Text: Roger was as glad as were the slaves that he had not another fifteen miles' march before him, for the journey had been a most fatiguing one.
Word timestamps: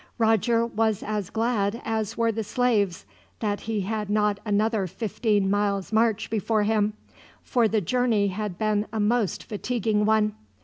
Roger 0.17 0.65
was 0.65 1.03
as 1.03 1.29
glad 1.29 1.79
as 1.85 2.17
were 2.17 2.31
the 2.31 2.43
slaves 2.43 3.05
that 3.39 3.59
he 3.61 3.81
had 3.81 4.09
not 4.09 4.39
another 4.45 4.87
fifteen 4.87 5.47
miles' 5.47 5.93
march 5.93 6.27
before 6.31 6.63
him, 6.63 6.93
for 7.43 7.67
the 7.67 7.81
journey 7.81 8.29
had 8.29 8.57
been 8.57 8.87
a 8.91 8.99
most 8.99 9.43
fatiguing 9.43 10.03
one. 10.03 10.33